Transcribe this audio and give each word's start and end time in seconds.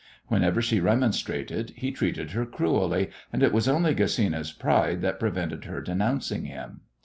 Whenever 0.29 0.63
she 0.63 0.79
remonstrated 0.79 1.73
he 1.75 1.91
treated 1.91 2.31
her 2.31 2.43
cruelly, 2.43 3.11
and 3.31 3.43
it 3.43 3.53
was 3.53 3.67
only 3.67 3.93
Gesina's 3.93 4.51
pride 4.51 5.03
that 5.03 5.19
prevented 5.19 5.65
her 5.65 5.79
denouncing 5.79 6.45
him. 6.45 6.81